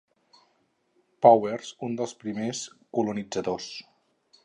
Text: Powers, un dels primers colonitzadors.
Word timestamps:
Powers, 1.27 1.69
un 1.89 1.99
dels 2.01 2.17
primers 2.25 2.65
colonitzadors. 3.01 3.73